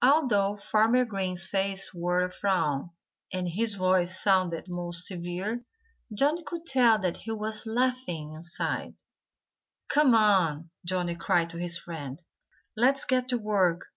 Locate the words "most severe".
4.66-5.62